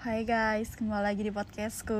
[0.00, 1.92] Hai guys, kembali lagi di podcastku.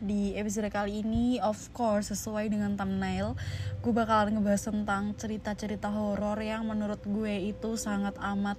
[0.00, 3.36] Di episode kali ini, of course, sesuai dengan thumbnail
[3.84, 8.56] Gue bakalan ngebahas tentang cerita-cerita horor yang menurut gue itu sangat amat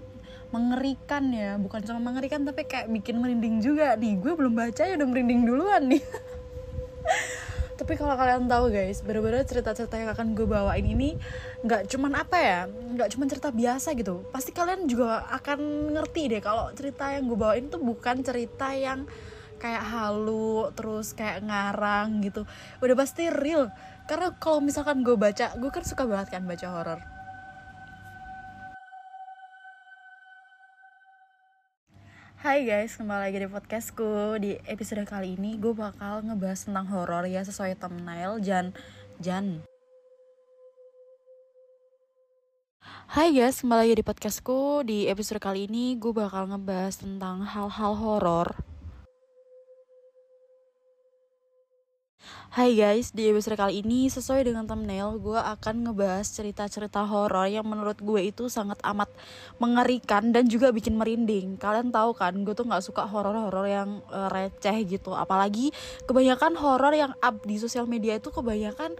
[0.54, 1.58] mengerikan ya.
[1.58, 4.14] Bukan cuma mengerikan, tapi kayak bikin merinding juga nih.
[4.22, 6.04] Gue belum baca ya udah merinding duluan nih
[7.78, 11.14] tapi kalau kalian tahu guys bener-bener cerita-cerita yang akan gue bawain ini
[11.62, 14.26] nggak cuman apa ya nggak cuman cerita biasa gitu.
[14.34, 19.06] Pasti kalian juga akan ngerti deh kalau cerita yang gue bawain tuh bukan cerita yang
[19.62, 22.44] kayak halu terus kayak ngarang gitu.
[22.82, 23.70] Udah pasti real.
[24.10, 27.17] Karena kalau misalkan gue baca gue kan suka banget kan baca horor
[32.48, 34.40] Hai guys, kembali lagi di podcastku.
[34.40, 38.40] Di episode kali ini gue bakal ngebahas tentang horor ya sesuai thumbnail.
[38.40, 38.72] Jan
[39.20, 39.68] Jan.
[43.12, 44.88] Hai guys, kembali lagi di podcastku.
[44.88, 48.56] Di episode kali ini gue bakal ngebahas tentang hal-hal horor
[52.48, 57.64] Hai guys, di episode kali ini sesuai dengan thumbnail gue akan ngebahas cerita-cerita horor yang
[57.64, 59.08] menurut gue itu sangat amat
[59.62, 61.56] mengerikan dan juga bikin merinding.
[61.56, 65.14] Kalian tahu kan, gue tuh nggak suka horor-horor yang uh, receh gitu.
[65.14, 65.72] Apalagi
[66.04, 68.98] kebanyakan horor yang up di sosial media itu kebanyakan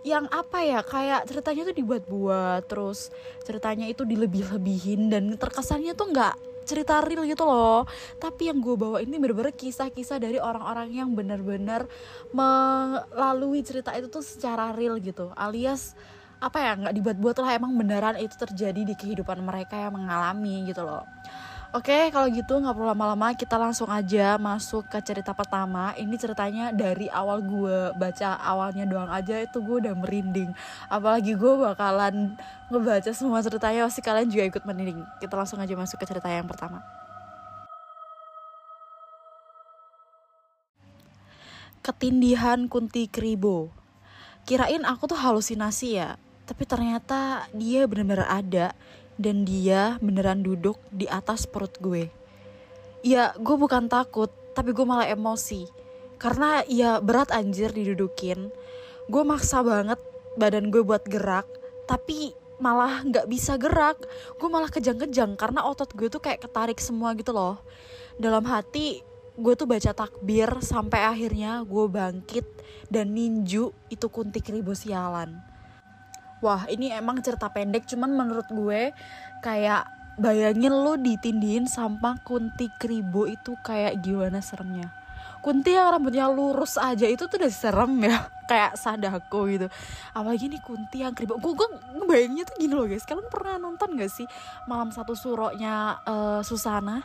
[0.00, 3.12] yang apa ya kayak ceritanya tuh dibuat-buat terus
[3.44, 7.90] ceritanya itu dilebih-lebihin dan terkesannya tuh nggak cerita real gitu loh.
[8.22, 11.90] Tapi yang gue bawa ini bener-bener kisah-kisah dari orang-orang yang bener-bener
[12.30, 15.34] melalui cerita itu tuh secara real gitu.
[15.34, 15.98] Alias
[16.40, 20.88] apa ya nggak dibuat-buat lah emang beneran itu terjadi di kehidupan mereka yang mengalami gitu
[20.88, 21.04] loh
[21.70, 25.94] Oke, kalau gitu nggak perlu lama-lama, kita langsung aja masuk ke cerita pertama.
[25.94, 30.50] Ini ceritanya dari awal gue baca awalnya doang aja itu gue udah merinding.
[30.90, 32.34] Apalagi gue bakalan
[32.74, 34.98] ngebaca semua ceritanya, pasti kalian juga ikut merinding.
[35.22, 36.82] Kita langsung aja masuk ke cerita yang pertama.
[41.86, 43.70] Ketindihan Kunti Kribo.
[44.42, 46.18] Kirain aku tuh halusinasi ya,
[46.50, 48.74] tapi ternyata dia benar-benar ada
[49.20, 52.08] dan dia beneran duduk di atas perut gue.
[53.04, 55.68] Ya, gue bukan takut, tapi gue malah emosi.
[56.16, 58.48] Karena ya berat anjir didudukin.
[59.12, 60.00] Gue maksa banget
[60.40, 61.44] badan gue buat gerak,
[61.84, 64.00] tapi malah nggak bisa gerak.
[64.40, 67.60] Gue malah kejang-kejang karena otot gue tuh kayak ketarik semua gitu loh.
[68.16, 69.04] Dalam hati
[69.36, 72.44] gue tuh baca takbir sampai akhirnya gue bangkit
[72.92, 75.49] dan ninju itu kunti kribo sialan
[76.40, 78.92] wah ini emang cerita pendek cuman menurut gue
[79.44, 84.92] kayak bayangin lo ditindihin sama kunti kribo itu kayak gimana seremnya.
[85.40, 89.66] Kunti yang rambutnya lurus aja itu tuh udah serem ya kayak sadako gitu.
[90.12, 91.40] Apalagi nih kunti yang kribo.
[91.40, 93.08] Gue, gue ngebayanginnya tuh gini loh guys.
[93.08, 94.28] Kalian pernah nonton gak sih
[94.68, 97.00] malam satu suroknya uh, Susana?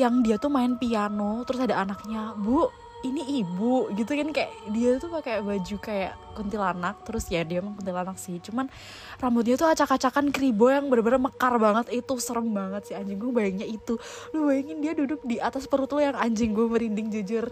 [0.00, 2.64] Yang dia tuh main piano terus ada anaknya bu
[3.00, 7.72] ini ibu gitu kan kayak dia tuh pakai baju kayak kuntilanak terus ya dia emang
[7.72, 8.36] kuntilanak sih.
[8.44, 8.68] Cuman
[9.16, 11.88] rambutnya tuh acak-acakan kribo yang bener-bener mekar banget.
[11.88, 13.16] Itu serem banget sih anjing.
[13.16, 13.96] Gue bayangnya itu.
[14.36, 17.48] Lu bayangin dia duduk di atas perut lo yang anjing gue merinding jujur.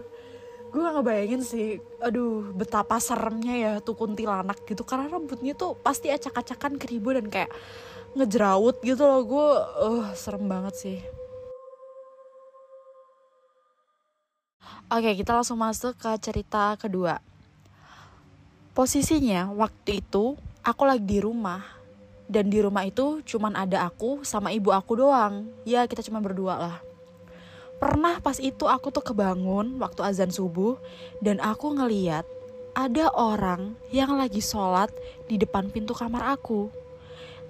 [0.69, 4.85] Gue gak ngebayangin sih aduh betapa seremnya ya tuh kuntilanak gitu.
[4.85, 7.49] Karena rambutnya tuh pasti acak-acakan kribo dan kayak
[8.13, 9.21] ngejerawut gitu loh.
[9.25, 9.49] Gue
[9.81, 11.18] uh, serem banget sih
[14.89, 17.21] Oke, kita langsung masuk ke cerita kedua.
[18.73, 21.61] Posisinya waktu itu aku lagi di rumah
[22.29, 25.49] dan di rumah itu cuman ada aku sama ibu aku doang.
[25.65, 26.77] Ya, kita cuma berdua lah.
[27.79, 30.75] Pernah pas itu aku tuh kebangun waktu azan subuh
[31.23, 32.27] dan aku ngeliat
[32.75, 34.91] ada orang yang lagi sholat
[35.25, 36.69] di depan pintu kamar aku.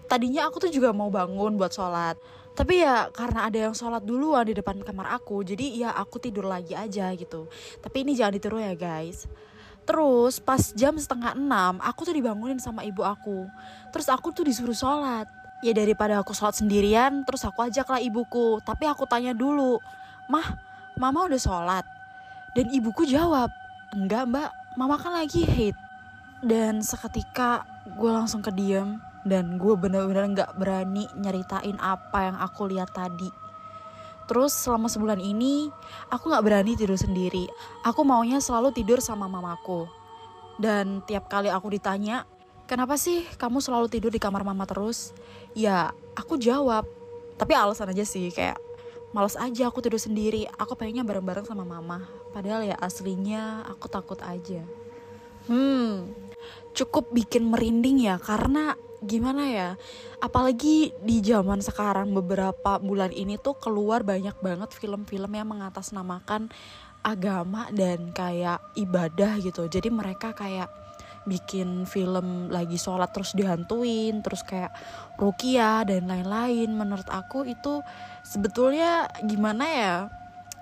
[0.10, 2.18] Tadinya aku tuh juga mau bangun buat sholat,
[2.60, 6.44] tapi ya karena ada yang sholat duluan di depan kamar aku jadi ya aku tidur
[6.44, 7.48] lagi aja gitu.
[7.80, 9.32] Tapi ini jangan ditiru ya guys.
[9.88, 13.48] Terus pas jam setengah enam aku tuh dibangunin sama ibu aku.
[13.96, 15.32] Terus aku tuh disuruh sholat.
[15.64, 18.60] Ya daripada aku sholat sendirian terus aku ajaklah ibuku.
[18.68, 19.80] Tapi aku tanya dulu
[20.28, 20.60] mah
[21.00, 21.88] mama udah sholat?
[22.60, 23.48] Dan ibuku jawab
[23.96, 24.52] enggak mbak.
[24.76, 25.80] Mama kan lagi hate
[26.44, 29.00] dan seketika gue langsung kediam
[29.30, 33.30] dan gue bener-bener gak berani nyeritain apa yang aku lihat tadi.
[34.26, 35.70] Terus selama sebulan ini
[36.10, 37.50] aku gak berani tidur sendiri.
[37.86, 39.90] Aku maunya selalu tidur sama mamaku.
[40.60, 42.28] Dan tiap kali aku ditanya,
[42.68, 45.14] kenapa sih kamu selalu tidur di kamar mama terus?
[45.54, 46.86] Ya aku jawab,
[47.40, 48.60] tapi alasan aja sih kayak
[49.16, 50.46] males aja aku tidur sendiri.
[50.62, 52.06] Aku pengennya bareng-bareng sama mama.
[52.30, 54.62] Padahal ya aslinya aku takut aja.
[55.50, 56.14] Hmm,
[56.78, 59.70] cukup bikin merinding ya karena gimana ya
[60.20, 66.52] apalagi di zaman sekarang beberapa bulan ini tuh keluar banyak banget film-film yang mengatasnamakan
[67.04, 69.68] agama dan kayak ibadah gitu.
[69.72, 70.68] Jadi mereka kayak
[71.28, 74.72] bikin film lagi sholat terus dihantuin terus kayak
[75.20, 76.70] rukia dan lain-lain.
[76.72, 77.80] Menurut aku itu
[78.24, 79.94] sebetulnya gimana ya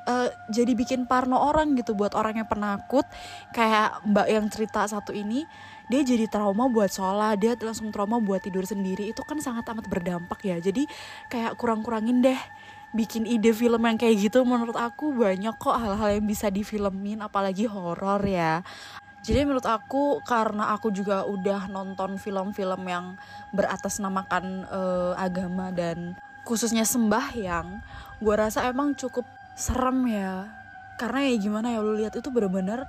[0.07, 3.05] uh, jadi bikin parno orang gitu buat orang yang penakut.
[3.53, 5.45] Kayak mbak yang cerita satu ini
[5.87, 9.87] dia jadi trauma buat sholat dia langsung trauma buat tidur sendiri itu kan sangat amat
[9.87, 10.59] berdampak ya.
[10.59, 10.83] Jadi
[11.31, 12.39] kayak kurang-kurangin deh
[12.91, 14.43] bikin ide film yang kayak gitu.
[14.43, 18.63] Menurut aku banyak kok hal-hal yang bisa difilmin apalagi horor ya.
[19.23, 23.19] Jadi menurut aku karena aku juga udah nonton film-film yang
[23.51, 26.15] beratasnamakan uh, agama dan
[26.47, 27.83] khususnya sembahyang
[28.23, 30.47] gue rasa emang cukup serem ya.
[30.95, 32.87] Karena ya gimana ya lu lihat itu bener-bener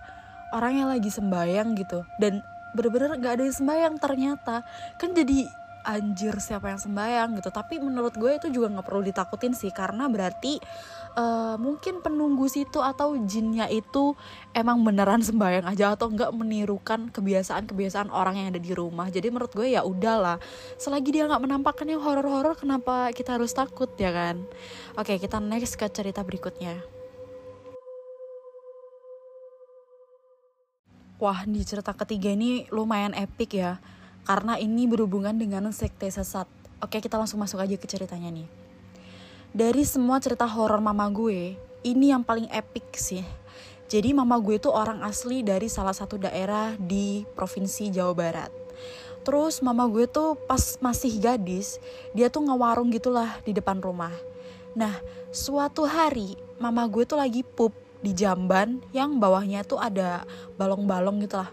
[0.54, 2.06] orang yang lagi sembayang gitu.
[2.22, 2.38] Dan
[2.76, 4.56] bener-bener gak ada yang sembayang ternyata.
[4.96, 5.48] Kan jadi
[5.88, 7.48] anjir siapa yang sembayang gitu.
[7.48, 10.60] Tapi menurut gue itu juga nggak perlu ditakutin sih karena berarti
[11.16, 14.12] uh, mungkin penunggu situ atau jinnya itu
[14.52, 19.08] emang beneran sembayang aja atau nggak menirukan kebiasaan-kebiasaan orang yang ada di rumah.
[19.08, 20.36] Jadi menurut gue ya udahlah.
[20.76, 24.44] Selagi dia nggak menampakkan yang horor-horor kenapa kita harus takut ya kan?
[25.00, 26.97] Oke kita next ke cerita berikutnya
[31.18, 33.82] Wah, di cerita ketiga ini lumayan epic ya
[34.22, 36.46] karena ini berhubungan dengan sekte sesat.
[36.78, 38.46] Oke, kita langsung masuk aja ke ceritanya nih.
[39.50, 43.26] Dari semua cerita horor mama gue, ini yang paling epic sih.
[43.90, 48.54] Jadi mama gue itu orang asli dari salah satu daerah di provinsi Jawa Barat.
[49.26, 51.82] Terus mama gue tuh pas masih gadis,
[52.14, 54.14] dia tuh ngewarung gitulah di depan rumah.
[54.78, 54.94] Nah,
[55.34, 60.22] suatu hari mama gue tuh lagi pup di jamban yang bawahnya tuh ada
[60.54, 61.50] balong-balong gitu lah.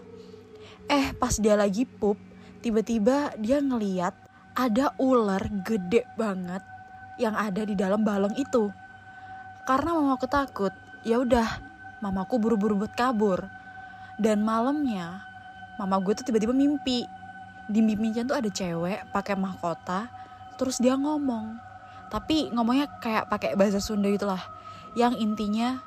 [0.86, 2.14] Eh, pas dia lagi pup,
[2.62, 4.14] tiba-tiba dia ngeliat
[4.54, 6.62] ada ular gede banget
[7.18, 8.70] yang ada di dalam balong itu.
[9.66, 10.70] Karena mamaku takut,
[11.02, 11.58] ya udah,
[11.98, 13.42] mamaku buru-buru buat kabur.
[14.16, 15.26] Dan malamnya,
[15.76, 17.04] mama gue tuh tiba-tiba mimpi.
[17.66, 20.06] Di mimpinya tuh ada cewek pakai mahkota,
[20.54, 21.58] terus dia ngomong.
[22.08, 24.40] Tapi ngomongnya kayak pakai bahasa Sunda itulah.
[24.94, 25.82] Yang intinya,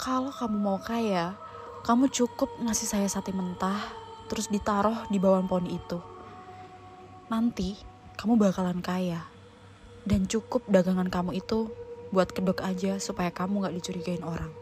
[0.00, 1.38] kalau kamu mau kaya,
[1.86, 6.00] kamu cukup ngasih saya sate mentah terus ditaruh di bawah pohon itu.
[7.28, 7.76] Nanti
[8.16, 9.26] kamu bakalan kaya.
[10.04, 11.72] Dan cukup dagangan kamu itu
[12.12, 14.52] buat kedok aja supaya kamu gak dicurigain orang.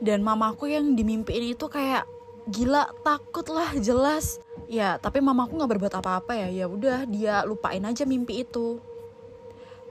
[0.00, 2.08] Dan mamaku yang dimimpiin itu kayak
[2.48, 4.40] gila takut lah jelas.
[4.66, 6.48] Ya tapi mamaku gak berbuat apa-apa ya.
[6.48, 8.80] Ya udah dia lupain aja mimpi itu.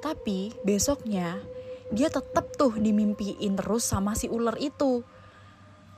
[0.02, 1.42] Tapi besoknya
[1.96, 5.02] dia tetap tuh dimimpiin terus sama si ular itu.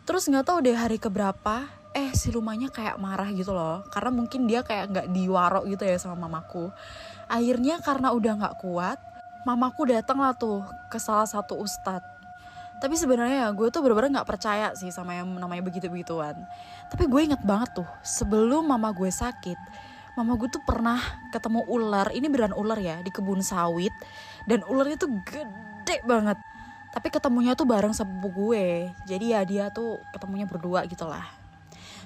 [0.05, 3.83] Terus nggak tahu deh hari keberapa eh si rumahnya kayak marah gitu loh.
[3.89, 6.69] Karena mungkin dia kayak nggak diwarok gitu ya sama mamaku.
[7.27, 9.01] Akhirnya karena udah nggak kuat
[9.43, 10.61] mamaku datang lah tuh
[10.93, 12.15] ke salah satu ustadz.
[12.77, 16.37] Tapi sebenarnya ya gue tuh bener-bener nggak percaya sih sama yang namanya begitu begituan
[16.93, 19.57] tapi gue inget banget tuh sebelum mama gue sakit
[20.17, 20.97] mama gue tuh pernah
[21.29, 22.09] ketemu ular.
[22.09, 23.93] Ini beneran ular ya di kebun sawit.
[24.49, 25.45] Dan ularnya tuh gede
[26.03, 26.37] banget.
[26.91, 28.91] Tapi ketemunya tuh bareng sepupu gue.
[29.05, 31.47] Jadi ya dia tuh ketemunya berdua gitu lah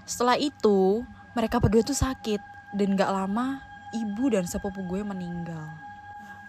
[0.06, 1.06] setelah itu,
[1.38, 2.42] mereka berdua tuh sakit.
[2.72, 3.60] Dan gak lama
[3.92, 5.76] ibu dan sepupu gue meninggal.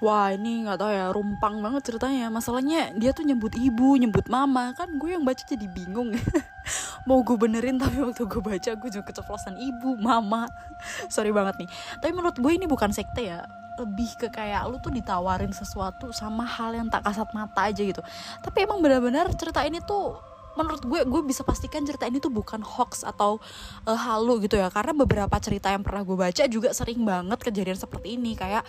[0.03, 2.31] Wah ini gak tau ya rumpang banget ceritanya.
[2.31, 4.75] Masalahnya dia tuh nyebut ibu, nyebut mama.
[4.75, 6.15] Kan gue yang baca jadi bingung.
[7.07, 10.47] Mau gue benerin tapi waktu gue baca gue juga keceplosan ibu, mama.
[11.15, 11.69] Sorry banget nih.
[11.99, 13.43] Tapi menurut gue ini bukan sekte ya
[13.79, 18.05] Lebih ke kayak lu tuh ditawarin sesuatu sama hal yang tak kasat mata aja gitu.
[18.45, 22.61] Tapi emang benar-benar cerita ini tuh menurut gue gue bisa pastikan cerita ini tuh bukan
[22.61, 23.41] hoax atau
[23.89, 24.69] uh, halu gitu ya.
[24.69, 28.37] Karena beberapa cerita yang pernah gue baca juga sering banget kejadian seperti ini.
[28.37, 28.67] Kayak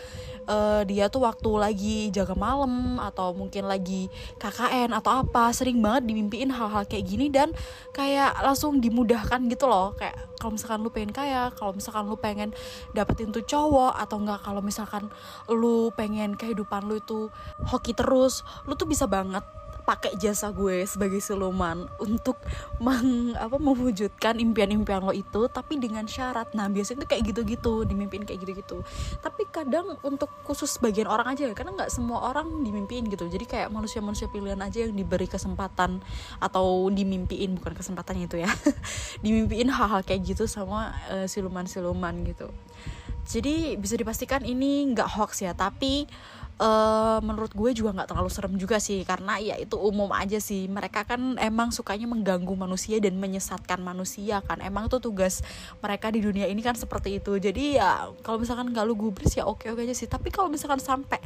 [0.47, 4.07] uh, dia tuh waktu lagi jaga malam atau mungkin lagi
[4.39, 7.51] KKN atau apa sering banget dimimpiin hal-hal kayak gini dan
[7.91, 9.95] kayak langsung dimudahkan gitu loh.
[9.95, 12.49] Kayak kalau misalkan lu pengen kaya kalau misalkan lu pengen
[12.91, 15.07] dapetin tuh cowok atau enggak kalau misalkan
[15.47, 17.31] lu pengen kehidupan lu itu
[17.63, 22.39] hoki terus lu tuh bisa banget pakai jasa gue sebagai siluman untuk
[22.79, 26.55] meng, apa mewujudkan impian-impian lo itu tapi dengan syarat.
[26.55, 28.79] Nah biasanya itu kayak gitu-gitu dimimpin kayak gitu-gitu.
[29.19, 33.27] Tapi kadang untuk khusus bagian orang aja ya karena nggak semua orang dimimpiin gitu.
[33.27, 35.99] Jadi kayak manusia-manusia pilihan aja yang diberi kesempatan
[36.39, 38.49] atau dimimpiin bukan kesempatannya itu ya.
[39.23, 42.47] Dimimpiin hal-hal kayak gitu sama uh, siluman-siluman gitu.
[43.23, 46.03] Jadi bisa dipastikan ini nggak hoax ya tapi
[46.59, 50.69] uh, menurut gue juga nggak terlalu serem juga sih karena ya itu umum aja sih.
[50.69, 54.61] Mereka kan emang sukanya mengganggu manusia dan menyesatkan manusia kan.
[54.61, 55.41] Emang tuh tugas
[55.81, 57.37] mereka di dunia ini kan seperti itu.
[57.39, 60.05] Jadi ya kalau misalkan nggak lu gubris ya oke oke aja sih.
[60.05, 61.21] Tapi kalau misalkan sampai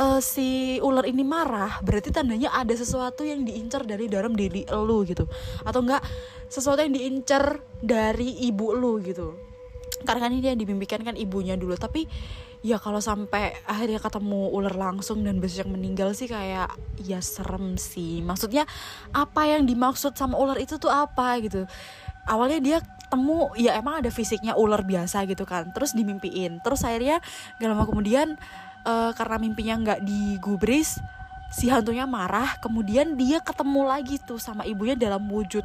[0.00, 5.06] uh, si ular ini marah berarti tandanya ada sesuatu yang diincar dari dalam diri lu
[5.06, 5.28] gitu.
[5.62, 6.02] Atau enggak
[6.46, 9.34] sesuatu yang diincar dari ibu lu gitu.
[10.06, 11.74] Karena kan ini yang dimimpikan kan ibunya dulu.
[11.74, 12.06] Tapi
[12.64, 16.72] ya kalau sampai akhirnya ketemu ular langsung dan besok meninggal sih kayak
[17.02, 18.20] ya serem sih.
[18.24, 18.64] Maksudnya
[19.12, 21.64] apa yang dimaksud sama ular itu tuh apa gitu.
[22.26, 26.60] Awalnya dia temu ya emang ada fisiknya ular biasa gitu kan terus dimimpiin.
[26.64, 27.22] Terus akhirnya
[27.60, 28.36] gak lama kemudian
[28.86, 30.98] uh, karena mimpinya nggak digubris
[31.50, 35.62] si hantunya marah kemudian dia ketemu lagi tuh sama ibunya dalam wujud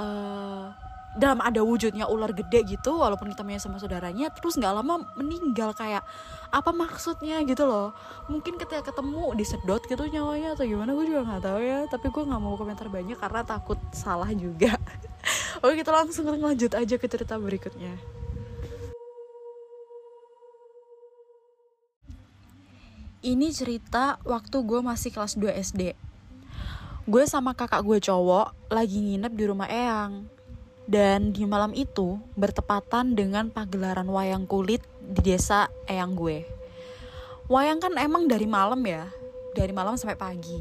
[0.00, 0.72] uh,
[1.12, 6.00] dalam ada wujudnya ular gede gitu walaupun kita sama saudaranya terus nggak lama meninggal kayak
[6.48, 7.92] apa maksudnya gitu loh.
[8.32, 12.22] Mungkin ketika ketemu disedot gitu nyawanya atau gimana gue juga nggak tahu ya tapi gue
[12.24, 14.76] nggak mau komentar banyak karena takut salah juga.
[15.64, 17.92] Oke kita langsung lanjut aja ke cerita berikutnya.
[23.22, 25.94] Ini cerita waktu gue masih kelas 2 SD
[27.02, 30.22] gue sama kakak gue cowok lagi nginep di rumah Eyang
[30.86, 36.42] dan di malam itu bertepatan dengan pagelaran wayang kulit di desa Eyang gue.
[37.46, 39.10] Wayang kan emang dari malam ya,
[39.54, 40.58] dari malam sampai pagi.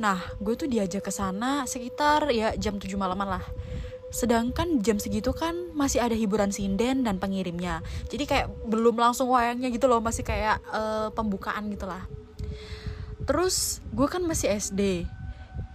[0.00, 3.44] Nah, gue tuh diajak ke sana sekitar ya jam 7 malaman lah.
[4.10, 7.84] Sedangkan jam segitu kan masih ada hiburan sinden dan pengirimnya.
[8.10, 12.08] Jadi kayak belum langsung wayangnya gitu loh, masih kayak uh, pembukaan gitu lah.
[13.28, 15.06] Terus gue kan masih SD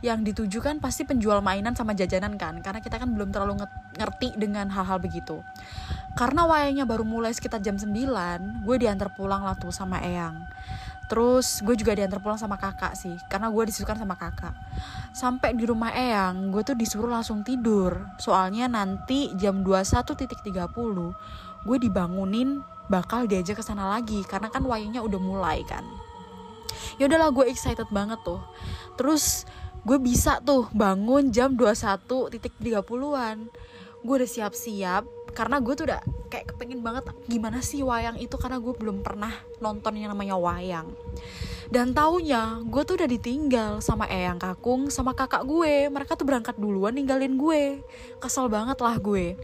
[0.06, 3.66] yang ditujukan pasti penjual mainan sama jajanan kan karena kita kan belum terlalu
[3.98, 5.42] ngerti dengan hal-hal begitu.
[6.16, 7.92] Karena wayangnya baru mulai sekitar jam 9
[8.64, 10.48] gue diantar pulang lah tuh sama Eyang.
[11.06, 14.56] Terus gue juga diantar pulang sama kakak sih karena gue disuruhkan sama kakak.
[15.12, 18.10] Sampai di rumah Eyang gue tuh disuruh langsung tidur.
[18.18, 25.18] Soalnya nanti jam 21.30 gue dibangunin bakal diajak ke sana lagi karena kan wayangnya udah
[25.18, 25.82] mulai kan.
[27.02, 28.40] Ya udahlah gue excited banget tuh.
[28.96, 29.44] Terus
[29.86, 33.38] gue bisa tuh bangun jam 21.30an
[34.06, 36.02] gue udah siap-siap karena gue tuh udah
[36.32, 40.88] kayak kepengen banget gimana sih wayang itu karena gue belum pernah nonton yang namanya wayang.
[41.68, 45.92] Dan taunya gue tuh udah ditinggal sama Eyang Kakung sama kakak gue.
[45.92, 47.84] Mereka tuh berangkat duluan ninggalin gue.
[48.22, 49.36] Kesel banget lah gue.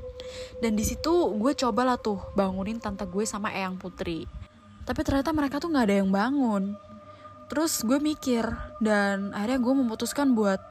[0.64, 4.30] Dan di situ gue cobalah tuh bangunin tante gue sama Eyang Putri.
[4.88, 6.78] Tapi ternyata mereka tuh nggak ada yang bangun
[7.52, 8.48] terus gue mikir
[8.80, 10.64] dan akhirnya gue memutuskan buat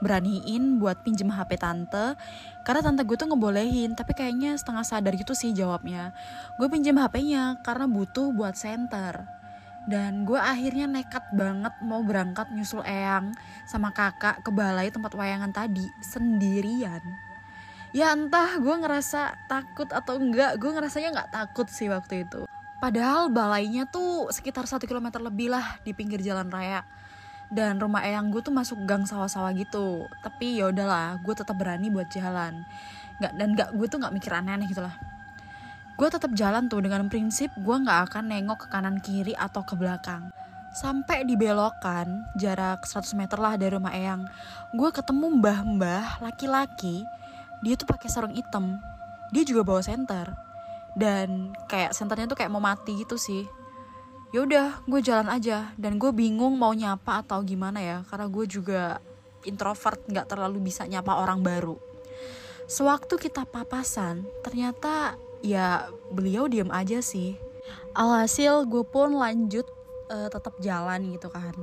[0.00, 2.16] beraniin buat pinjem HP tante
[2.64, 6.16] karena tante gue tuh ngebolehin tapi kayaknya setengah sadar gitu sih jawabnya.
[6.56, 9.28] Gue pinjem HP-nya karena butuh buat center
[9.84, 13.36] dan gue akhirnya nekat banget mau berangkat nyusul Eyang
[13.68, 17.04] sama kakak ke balai tempat wayangan tadi sendirian.
[17.92, 22.48] Ya entah gue ngerasa takut atau enggak gue ngerasanya nggak takut sih waktu itu
[22.84, 26.84] Padahal balainya tuh sekitar satu kilometer lebih lah di pinggir jalan raya.
[27.48, 30.04] Dan rumah eyang gue tuh masuk gang sawah-sawah gitu.
[30.20, 32.60] Tapi ya udahlah, gue tetap berani buat jalan.
[33.24, 34.92] Gak, dan gak gue tuh nggak mikir aneh-aneh gitu lah.
[35.96, 39.80] Gue tetap jalan tuh dengan prinsip gue nggak akan nengok ke kanan kiri atau ke
[39.80, 40.28] belakang.
[40.76, 44.28] Sampai di belokan, jarak 100 meter lah dari rumah eyang,
[44.76, 47.08] gue ketemu mbah-mbah laki-laki.
[47.64, 48.76] Dia tuh pakai sarung hitam.
[49.32, 50.43] Dia juga bawa senter
[50.94, 53.46] dan kayak senternya tuh kayak mau mati gitu sih.
[54.34, 55.74] Ya udah gue jalan aja.
[55.78, 58.02] Dan gue bingung mau nyapa atau gimana ya.
[58.06, 58.98] Karena gue juga
[59.46, 61.78] introvert nggak terlalu bisa nyapa orang baru.
[62.64, 67.36] Sewaktu kita papasan ternyata ya beliau diem aja sih.
[67.94, 69.68] Alhasil gue pun lanjut
[70.10, 71.54] uh, tetap jalan gitu kan.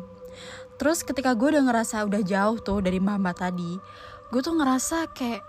[0.79, 3.77] Terus ketika gue udah ngerasa udah jauh tuh dari mbak tadi
[4.31, 5.43] gue tuh ngerasa kayak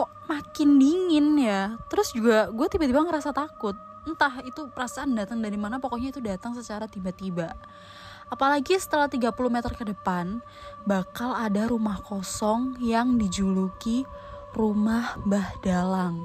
[0.00, 1.76] kok makin dingin ya.
[1.92, 3.76] Terus juga gue tiba-tiba ngerasa takut.
[4.08, 7.52] Entah itu perasaan datang dari mana pokoknya itu datang secara tiba-tiba.
[8.32, 10.40] Apalagi setelah 30 meter ke depan
[10.88, 14.08] bakal ada rumah kosong yang dijuluki
[14.56, 16.24] rumah Mbah Dalang.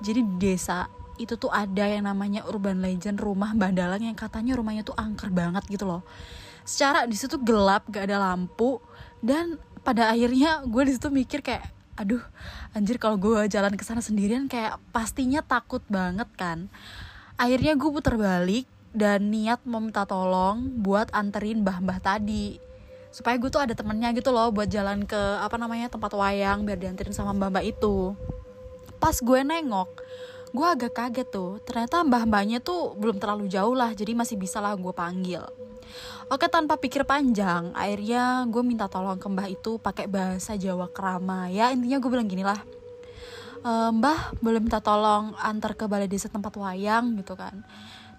[0.00, 0.88] Jadi di desa
[1.20, 5.28] itu tuh ada yang namanya urban legend rumah Mbah Dalang yang katanya rumahnya tuh angker
[5.28, 6.00] banget gitu loh.
[6.64, 8.80] Secara di situ gelap gak ada lampu
[9.20, 12.24] dan pada akhirnya gue di situ mikir kayak aduh
[12.72, 16.72] anjir kalau gue jalan ke sana sendirian kayak pastinya takut banget kan.
[17.36, 18.64] Akhirnya gue putar balik
[18.96, 22.56] dan niat mau minta tolong buat anterin mbah-mbah tadi.
[23.12, 26.80] Supaya gue tuh ada temennya gitu loh buat jalan ke apa namanya tempat wayang biar
[26.80, 28.16] dianterin sama mbah-mbah itu.
[28.96, 29.92] Pas gue nengok
[30.56, 31.60] gue agak kaget tuh.
[31.68, 35.44] Ternyata mbah-mbahnya tuh belum terlalu jauh lah jadi masih bisa lah gue panggil
[36.30, 41.50] Oke tanpa pikir panjang, akhirnya gue minta tolong ke mbah itu pakai bahasa Jawa kerama.
[41.50, 42.62] Ya intinya gue bilang gini lah,
[43.66, 47.66] e, mbah boleh minta tolong antar ke balai desa tempat wayang gitu kan.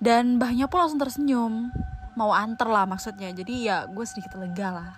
[0.02, 1.72] Dan mbahnya pun langsung tersenyum,
[2.20, 3.32] mau antar lah maksudnya.
[3.32, 4.92] Jadi ya gue sedikit lega lah.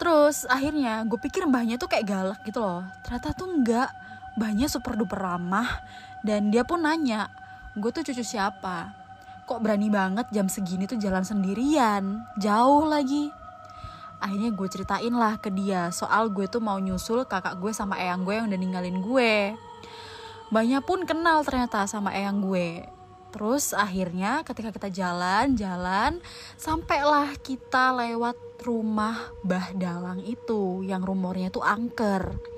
[0.00, 2.82] Terus akhirnya gue pikir mbahnya tuh kayak galak gitu loh.
[3.06, 3.94] Ternyata tuh enggak,
[4.34, 5.68] mbahnya super duper ramah.
[6.24, 7.28] Dan dia pun nanya,
[7.76, 9.03] gue tuh cucu siapa?
[9.44, 13.28] Kok berani banget jam segini tuh jalan sendirian, jauh lagi.
[14.20, 18.24] Akhirnya gue ceritain lah ke dia soal gue tuh mau nyusul kakak gue sama eyang
[18.24, 19.34] gue yang udah ninggalin gue.
[20.48, 22.88] Banyak pun kenal ternyata sama eyang gue.
[23.34, 26.22] Terus akhirnya ketika kita jalan-jalan,
[26.54, 32.53] sampailah kita lewat rumah Bah Dalang itu yang rumornya tuh angker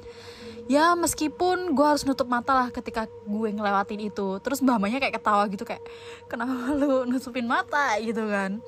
[0.67, 4.39] ya meskipun gue harus nutup mata lah ketika gue ngelewatin itu.
[4.43, 5.83] Terus mamanya kayak ketawa gitu kayak
[6.27, 7.99] kenapa lu nutupin mata?
[8.03, 8.61] gitu kan.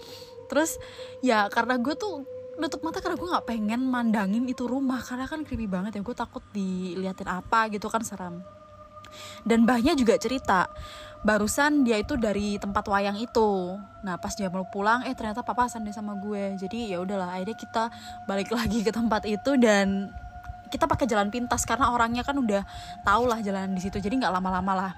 [0.49, 0.79] Terus
[1.21, 2.25] ya karena gue tuh
[2.59, 5.03] nutup mata karena gue nggak pengen mandangin itu rumah.
[5.03, 8.41] Karena kan creepy banget ya gue takut diliatin apa gitu kan seram.
[9.43, 10.69] Dan mbahnya juga cerita
[11.27, 13.75] barusan dia itu dari tempat wayang itu.
[14.07, 16.55] Nah pas dia mau pulang eh ternyata papa sandi sama gue.
[16.61, 17.85] Jadi ya udahlah akhirnya kita
[18.31, 20.13] balik lagi ke tempat itu dan
[20.69, 22.63] kita pakai jalan pintas karena orangnya kan udah
[23.03, 24.93] tau lah jalan di situ jadi nggak lama-lama lah.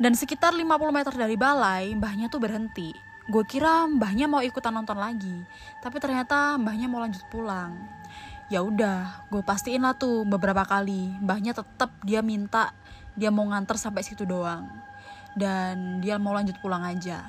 [0.00, 2.94] Dan sekitar 50 meter dari balai mbahnya tuh berhenti.
[3.28, 5.44] Gue kira mbahnya mau ikutan nonton lagi
[5.84, 7.76] tapi ternyata mbahnya mau lanjut pulang.
[8.50, 12.72] Ya udah gue pastiin lah tuh beberapa kali mbahnya tetap dia minta
[13.18, 14.66] dia mau nganter sampai situ doang.
[15.36, 17.24] Dan dia mau lanjut pulang aja.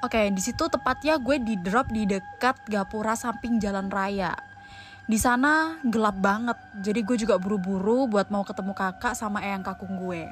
[0.00, 4.32] Oke, di situ tepatnya gue di drop di dekat gapura samping jalan raya
[5.10, 6.54] di sana gelap banget
[6.86, 10.30] jadi gue juga buru-buru buat mau ketemu kakak sama eyang kakung gue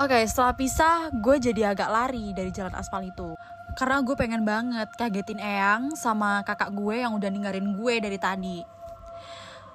[0.00, 3.36] Oke, setelah pisah, gue jadi agak lari dari jalan aspal itu.
[3.76, 8.64] Karena gue pengen banget kagetin Eyang sama kakak gue yang udah ninggalin gue dari tadi.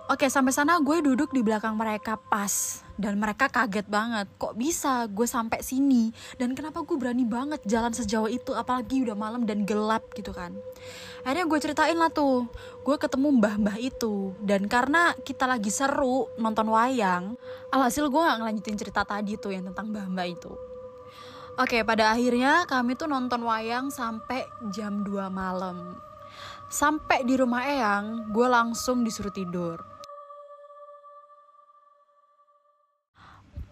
[0.03, 4.27] Oke, sampai sana gue duduk di belakang mereka pas dan mereka kaget banget.
[4.35, 9.15] Kok bisa gue sampai sini dan kenapa gue berani banget jalan sejauh itu apalagi udah
[9.15, 10.51] malam dan gelap gitu kan.
[11.23, 12.51] Akhirnya gue ceritain lah tuh,
[12.83, 17.39] gue ketemu mbah-mbah itu dan karena kita lagi seru nonton wayang,
[17.71, 20.51] alhasil gue gak ngelanjutin cerita tadi tuh yang tentang mbah-mbah itu.
[21.55, 24.43] Oke, pada akhirnya kami tuh nonton wayang sampai
[24.75, 25.95] jam 2 malam.
[26.67, 29.92] Sampai di rumah Eyang, gue langsung disuruh tidur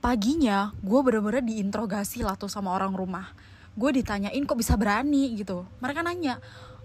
[0.01, 3.31] paginya gue bener-bener diinterogasi lah tuh sama orang rumah.
[3.77, 5.31] Gue ditanyain kok bisa berani?
[5.37, 5.63] gitu.
[5.79, 6.41] Mereka nanya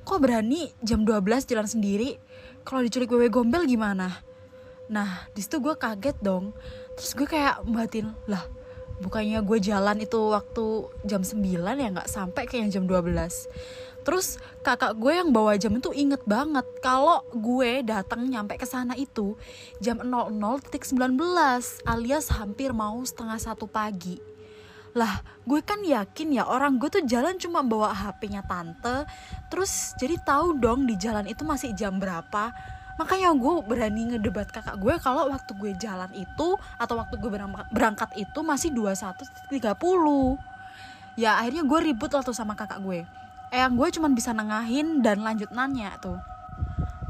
[0.07, 2.21] kok berani jam 12 jalan sendiri?
[2.63, 4.23] Kalau diculik wewe gombel gimana?
[4.93, 6.55] Nah di situ gue kaget dong.
[6.95, 8.45] Terus gue kayak batin lah
[8.97, 10.65] bukannya gue jalan itu waktu
[11.09, 11.89] jam 9 ya?
[11.91, 13.11] Nggak sampai kayak jam 12
[14.07, 18.95] Terus kakak gue yang bawa jam itu inget banget kalau gue datang nyampe ke sana
[18.95, 19.35] itu
[19.83, 20.95] jam 00.19
[21.83, 24.23] alias hampir mau setengah satu pagi.
[24.95, 29.11] Lah, gue kan yakin ya orang gue tuh jalan cuma bawa HP-nya tante.
[29.51, 32.55] Terus jadi tahu dong di jalan itu masih jam berapa.
[33.03, 37.31] Makanya gue berani ngedebat kakak gue kalau waktu gue jalan itu atau waktu gue
[37.75, 39.51] berangkat itu masih 21.30.
[41.19, 45.23] Ya akhirnya gue ribut lah tuh sama kakak gue Eyang gue cuman bisa nengahin dan
[45.23, 46.19] lanjut nanya tuh.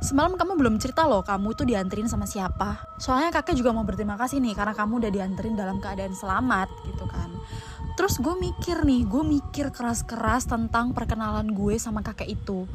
[0.05, 2.85] Semalam kamu belum cerita loh kamu tuh dianterin sama siapa.
[3.01, 7.09] Soalnya kakek juga mau berterima kasih nih karena kamu udah dianterin dalam keadaan selamat gitu
[7.09, 7.33] kan.
[7.97, 12.69] Terus gue mikir nih, gue mikir keras-keras tentang perkenalan gue sama kakek itu.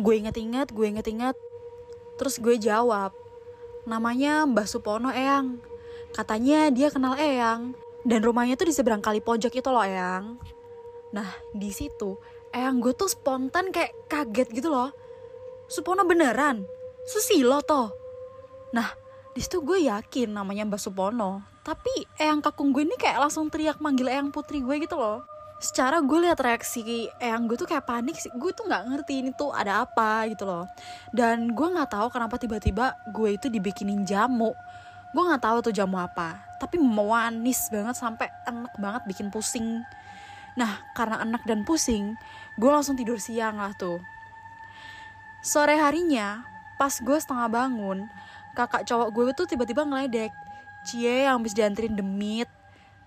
[0.00, 1.36] Gue inget-inget, gue inget-inget.
[2.16, 3.12] Terus gue jawab,
[3.84, 5.60] namanya Mbah Supono Eyang.
[6.16, 7.76] Katanya dia kenal Eyang.
[8.08, 10.40] Dan rumahnya tuh di seberang kali pojok itu loh Eyang.
[11.12, 12.16] Nah, di situ
[12.54, 14.94] Eyang gue tuh spontan kayak kaget gitu loh.
[15.66, 16.62] Supono beneran?
[17.02, 17.90] Susilo toh?
[18.70, 18.94] Nah,
[19.34, 21.42] di situ gue yakin namanya Mbak Supono.
[21.66, 25.26] Tapi Eyang kakung gue ini kayak langsung teriak manggil Eyang putri gue gitu loh.
[25.58, 28.30] Secara gue lihat reaksi Eyang gue tuh kayak panik sih.
[28.38, 30.70] Gue tuh nggak ngerti ini tuh ada apa gitu loh.
[31.10, 34.54] Dan gue nggak tahu kenapa tiba-tiba gue itu dibikinin jamu.
[35.10, 36.38] Gue nggak tahu tuh jamu apa.
[36.62, 39.82] Tapi manis banget sampai enak banget bikin pusing.
[40.54, 42.14] Nah, karena enak dan pusing,
[42.54, 43.98] gue langsung tidur siang lah tuh.
[45.44, 46.46] Sore harinya
[46.80, 48.08] pas gue setengah bangun
[48.54, 50.32] kakak cowok gue tuh tiba-tiba ngeledek.
[50.86, 52.46] Cie yang habis dianterin demit.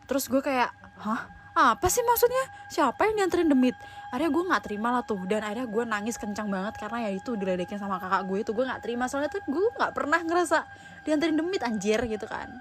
[0.05, 0.69] Terus gue kayak
[1.01, 1.33] hah?
[1.57, 2.69] Apa sih maksudnya?
[2.69, 3.73] Siapa yang dianterin demit?
[4.13, 5.17] Akhirnya gue nggak terima lah tuh.
[5.25, 8.51] Dan akhirnya gue nangis kencang banget karena ya itu diledekin sama kakak gue itu.
[8.53, 9.09] Gue nggak terima.
[9.09, 10.69] Soalnya tuh gue nggak pernah ngerasa
[11.01, 12.53] dianterin demit anjir gitu kan.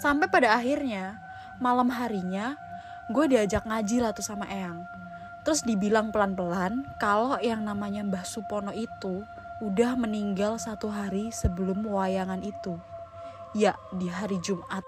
[0.00, 1.20] Sampai pada akhirnya
[1.60, 2.56] malam harinya
[3.10, 4.86] gue diajak ngaji lah tuh sama Eyang
[5.42, 9.26] terus dibilang pelan-pelan kalau yang namanya Mbah Supono itu
[9.58, 12.78] udah meninggal satu hari sebelum wayangan itu
[13.58, 14.86] ya di hari Jumat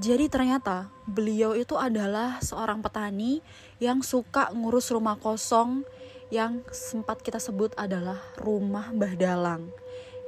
[0.00, 3.44] jadi ternyata beliau itu adalah seorang petani
[3.76, 5.84] yang suka ngurus rumah kosong
[6.32, 9.68] yang sempat kita sebut adalah rumah Mbah Dalang.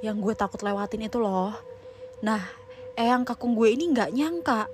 [0.04, 1.56] Yang gue takut lewatin itu loh.
[2.20, 2.44] Nah,
[2.92, 4.68] eyang kakung gue ini nggak nyangka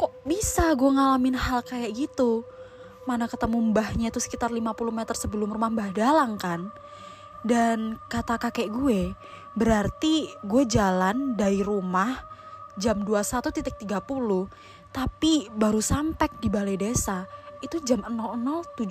[0.00, 2.40] kok bisa gue ngalamin hal kayak gitu.
[3.04, 6.72] Mana ketemu mbahnya itu sekitar 50 meter sebelum rumah Mbah Dalang kan.
[7.44, 9.12] Dan kata kakek gue,
[9.52, 12.16] berarti gue jalan dari rumah
[12.80, 13.76] jam 21.30
[14.90, 17.28] tapi baru sampai di balai desa
[17.60, 18.88] itu jam 00.17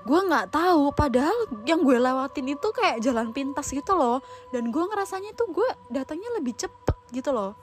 [0.00, 1.36] gue nggak tahu padahal
[1.68, 6.40] yang gue lewatin itu kayak jalan pintas gitu loh dan gue ngerasanya tuh gue datangnya
[6.40, 7.54] lebih cepet gitu loh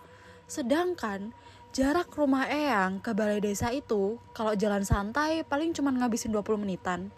[0.46, 1.34] sedangkan
[1.76, 7.12] jarak rumah Eyang ke balai desa itu kalau jalan santai paling cuma ngabisin 20 menitan.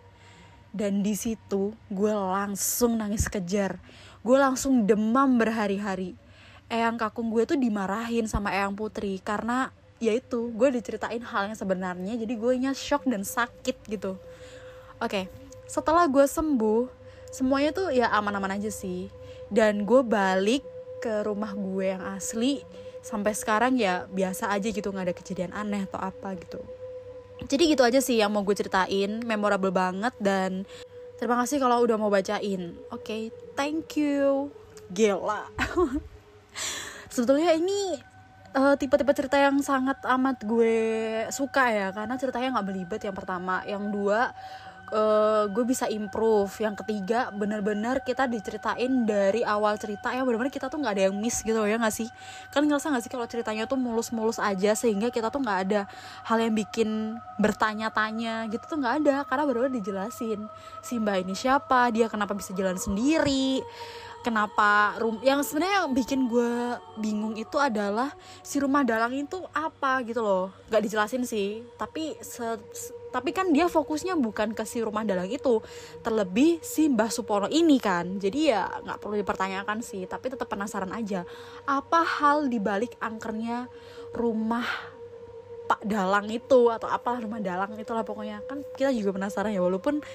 [0.69, 3.81] Dan di situ gue langsung nangis kejar.
[4.21, 6.13] Gue langsung demam berhari-hari.
[6.69, 11.57] Eyang kakung gue tuh dimarahin sama Eyang Putri karena ya itu gue diceritain hal yang
[11.57, 14.15] sebenarnya jadi gue nya shock dan sakit gitu.
[15.01, 15.23] Oke okay,
[15.65, 16.85] setelah gue sembuh
[17.33, 19.09] semuanya tuh ya aman-aman aja sih.
[19.49, 20.61] Dan gue balik
[21.01, 22.61] ke rumah gue yang asli
[22.99, 26.59] sampai sekarang ya biasa aja gitu nggak ada kejadian aneh atau apa gitu.
[27.47, 30.67] Jadi gitu aja sih yang mau gue ceritain memorable banget dan
[31.15, 32.75] terima kasih kalau udah mau bacain.
[32.91, 33.21] Oke okay,
[33.55, 34.51] thank you.
[34.91, 35.47] Gila.
[37.13, 37.95] Sebetulnya ini
[38.53, 40.75] uh, tipe-tipe cerita yang sangat amat gue
[41.31, 43.63] suka ya karena ceritanya nggak belibet yang pertama.
[43.63, 44.35] Yang dua
[44.91, 46.51] uh, gue bisa improve.
[46.61, 51.15] Yang ketiga benar-benar kita diceritain dari awal cerita ya benar-benar kita tuh nggak ada yang
[51.17, 52.09] miss gitu ya nggak sih?
[52.53, 55.81] Kan ngerasa nggak sih kalau ceritanya tuh mulus-mulus aja sehingga kita tuh nggak ada
[56.27, 60.39] hal yang bikin bertanya-tanya gitu tuh nggak ada karena benar-benar dijelasin.
[60.83, 61.89] Si mbak ini siapa?
[61.93, 63.63] Dia kenapa bisa jalan sendiri?
[64.19, 68.11] Kenapa rum yang sebenarnya yang bikin gue bingung itu adalah
[68.43, 70.51] si rumah dalang itu apa gitu loh.
[70.67, 72.59] Nggak dijelasin sih tapi se,
[73.09, 75.61] tapi kan dia fokusnya bukan ke si rumah dalang itu.
[76.05, 78.21] Terlebih si Mbah Supono ini kan.
[78.21, 81.25] Jadi ya nggak perlu dipertanyakan sih tapi tetap penasaran aja.
[81.65, 83.65] Apa hal dibalik angkernya
[84.13, 84.65] rumah
[85.65, 86.69] Pak Dalang itu?
[86.69, 88.45] Atau apalah rumah Dalang itulah pokoknya.
[88.45, 90.05] Kan kita juga penasaran ya walaupun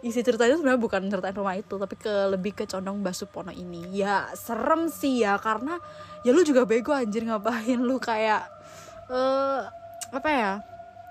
[0.00, 3.94] isi ceritanya sebenarnya bukan ceritain rumah itu tapi ke lebih ke condong Basupono ini.
[3.94, 5.78] Ya serem sih ya karena
[6.26, 8.48] ya lu juga bego anjir ngapain lu kayak
[9.12, 9.68] uh,
[10.10, 10.52] apa ya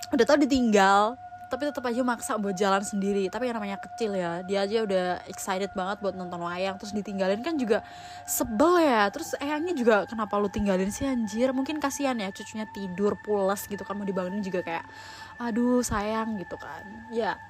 [0.10, 1.15] udah tau ditinggal
[1.49, 3.25] tapi tetap aja maksa buat jalan sendiri.
[3.27, 6.77] Tapi yang namanya kecil ya dia aja udah excited banget buat nonton wayang.
[6.77, 7.81] Terus ditinggalin kan juga
[8.29, 9.09] sebel ya.
[9.09, 11.49] Terus eyangnya juga kenapa lu tinggalin sih anjir?
[11.49, 14.85] Mungkin kasihan ya cucunya tidur pulas gitu kan mau dibangunin juga kayak
[15.41, 16.85] aduh sayang gitu kan.
[17.09, 17.41] Ya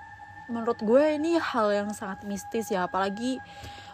[0.48, 2.88] menurut gue ini hal yang sangat mistis ya.
[2.88, 3.44] Apalagi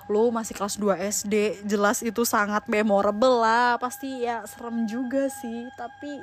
[0.05, 3.81] lo masih kelas 2 SD jelas itu sangat memorable lah.
[3.81, 5.73] Pasti ya serem juga sih.
[5.73, 6.21] Tapi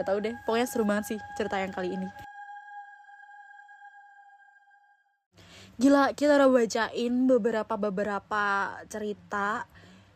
[0.00, 0.32] gak tau deh.
[0.48, 2.27] Pokoknya seru banget sih cerita yang kali ini
[5.78, 9.62] gila kita udah bacain beberapa beberapa cerita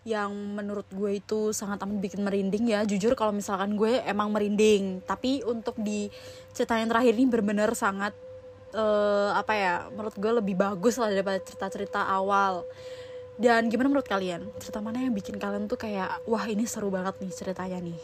[0.02, 2.82] yang menurut gue itu sangat amat bikin merinding ya.
[2.82, 4.98] Jujur kalau misalkan gue emang merinding.
[5.06, 6.10] Tapi untuk di
[6.50, 8.10] cerita yang terakhir ini benar-benar sangat
[8.74, 12.66] uh, apa ya menurut gue lebih bagus lah daripada cerita-cerita awal.
[13.38, 14.42] Dan gimana menurut kalian?
[14.58, 17.98] Cerita mana yang bikin kalian tuh kayak wah ini seru banget nih ceritanya nih.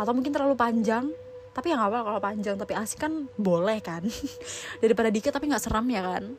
[0.00, 1.12] Atau mungkin terlalu panjang
[1.52, 4.00] tapi yang awal kalau panjang tapi asik kan boleh kan?
[4.80, 6.32] Daripada dikit tapi nggak seram ya kan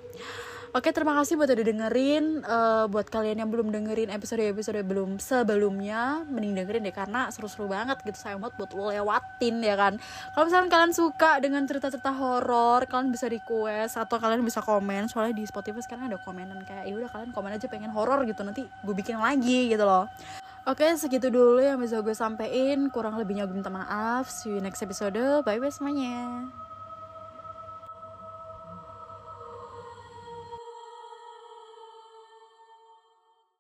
[0.74, 2.42] Oke, terima kasih buat udah dengerin.
[2.42, 8.02] Uh, buat kalian yang belum dengerin episode-episode belum sebelumnya, mending dengerin deh karena seru-seru banget
[8.02, 8.18] gitu.
[8.18, 10.02] Saya mau buat lo lewatin ya kan.
[10.34, 15.06] Kalau misalnya kalian suka dengan cerita-cerita horor, kalian bisa request atau kalian bisa komen.
[15.06, 18.42] Soalnya di Spotify sekarang ada komenan kayak, ya udah kalian komen aja pengen horor gitu.
[18.42, 20.10] Nanti gue bikin lagi gitu loh.
[20.66, 22.90] Oke, segitu dulu yang bisa gue sampein.
[22.90, 24.26] Kurang lebihnya gue minta maaf.
[24.26, 25.22] See you next episode.
[25.46, 26.50] Bye bye semuanya.